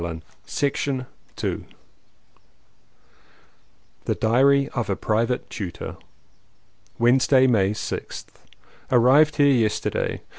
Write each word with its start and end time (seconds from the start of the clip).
206 0.01 0.87
II 1.43 1.65
THE 4.05 4.15
DIARY 4.15 4.67
OF 4.69 4.89
A 4.89 4.95
PRIVATE 4.95 5.47
TUTOR 5.51 5.95
Wednesday, 6.97 7.45
May 7.45 7.69
6th. 7.69 8.25
ARRIVED 8.91 9.35
here 9.35 9.53
yesterday. 9.53 10.21